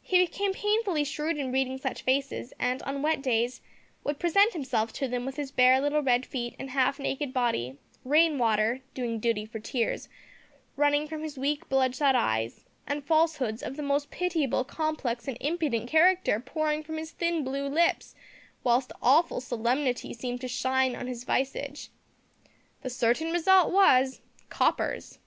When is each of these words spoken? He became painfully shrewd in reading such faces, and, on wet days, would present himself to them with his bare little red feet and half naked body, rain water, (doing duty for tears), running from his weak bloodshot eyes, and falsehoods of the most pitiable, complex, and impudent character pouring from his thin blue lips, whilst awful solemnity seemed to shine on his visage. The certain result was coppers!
He 0.00 0.20
became 0.24 0.52
painfully 0.52 1.02
shrewd 1.02 1.38
in 1.38 1.50
reading 1.50 1.76
such 1.76 2.02
faces, 2.02 2.52
and, 2.56 2.80
on 2.84 3.02
wet 3.02 3.20
days, 3.20 3.60
would 4.04 4.20
present 4.20 4.52
himself 4.52 4.92
to 4.92 5.08
them 5.08 5.26
with 5.26 5.34
his 5.34 5.50
bare 5.50 5.80
little 5.80 6.02
red 6.04 6.24
feet 6.24 6.54
and 6.56 6.70
half 6.70 7.00
naked 7.00 7.32
body, 7.34 7.76
rain 8.04 8.38
water, 8.38 8.80
(doing 8.94 9.18
duty 9.18 9.44
for 9.44 9.58
tears), 9.58 10.08
running 10.76 11.08
from 11.08 11.24
his 11.24 11.36
weak 11.36 11.68
bloodshot 11.68 12.14
eyes, 12.14 12.64
and 12.86 13.04
falsehoods 13.08 13.60
of 13.60 13.74
the 13.76 13.82
most 13.82 14.08
pitiable, 14.12 14.62
complex, 14.62 15.26
and 15.26 15.36
impudent 15.40 15.90
character 15.90 16.38
pouring 16.38 16.84
from 16.84 16.96
his 16.96 17.10
thin 17.10 17.42
blue 17.42 17.66
lips, 17.66 18.14
whilst 18.62 18.92
awful 19.02 19.40
solemnity 19.40 20.14
seemed 20.14 20.40
to 20.42 20.46
shine 20.46 20.94
on 20.94 21.08
his 21.08 21.24
visage. 21.24 21.88
The 22.82 22.90
certain 22.90 23.32
result 23.32 23.72
was 23.72 24.20
coppers! 24.48 25.18